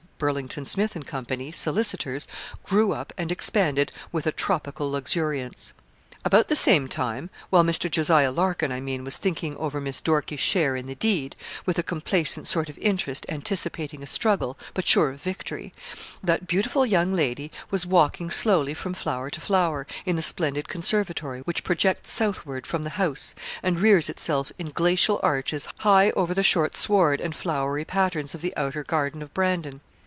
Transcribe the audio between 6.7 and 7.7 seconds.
time while